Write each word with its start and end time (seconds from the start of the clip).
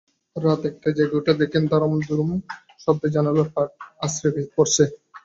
রাত 0.35 0.61
একটায় 0.69 0.95
জেগে 0.97 1.17
উঠে 1.19 1.33
দেখেন, 1.41 1.63
দড়াম 1.71 1.93
দুডুম 1.99 2.29
শব্দে 2.83 3.07
জানালার 3.15 3.49
পাট 3.55 3.69
আছড়ে 4.05 4.41
পড়ছে। 4.55 4.83